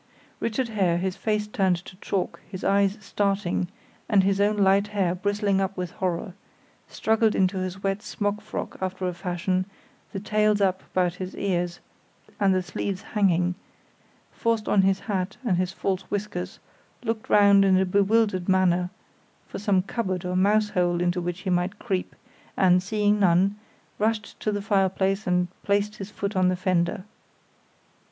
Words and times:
Richard 0.39 0.69
Hare, 0.69 0.97
his 0.97 1.15
face 1.15 1.45
turned 1.45 1.75
to 1.85 1.95
chalk, 1.97 2.41
his 2.49 2.63
eyes 2.63 2.97
starting, 3.01 3.67
and 4.09 4.23
his 4.23 4.41
own 4.41 4.57
light 4.57 4.87
hair 4.87 5.13
bristling 5.13 5.61
up 5.61 5.77
with 5.77 5.91
horror, 5.91 6.33
struggled 6.87 7.35
into 7.35 7.59
his 7.59 7.83
wet 7.83 8.01
smock 8.01 8.41
frock 8.41 8.77
after 8.81 9.05
a 9.07 9.13
fashion, 9.13 9.67
the 10.11 10.19
tails 10.19 10.59
up 10.59 10.81
about 10.91 11.13
his 11.21 11.35
ears 11.35 11.79
and 12.39 12.51
the 12.51 12.63
sleeves 12.63 13.03
hanging, 13.13 13.53
forced 14.31 14.67
on 14.67 14.81
his 14.81 15.01
hat 15.01 15.37
and 15.45 15.57
his 15.57 15.71
false 15.71 16.01
whiskers, 16.09 16.57
looked 17.03 17.29
round 17.29 17.63
in 17.63 17.77
a 17.77 17.85
bewildered 17.85 18.49
manner 18.49 18.89
for 19.47 19.59
some 19.59 19.83
cupboard 19.83 20.25
or 20.25 20.35
mouse 20.35 20.69
hole 20.71 20.99
into 20.99 21.21
which 21.21 21.41
he 21.41 21.51
might 21.51 21.77
creep, 21.77 22.15
and, 22.57 22.81
seeing 22.81 23.19
none, 23.19 23.55
rushed 23.99 24.39
to 24.39 24.51
the 24.51 24.63
fireplace 24.63 25.27
and 25.27 25.47
placed 25.61 25.97
his 25.97 26.09
foot 26.09 26.35
on 26.35 26.47
the 26.47 26.55
fender. 26.55 27.03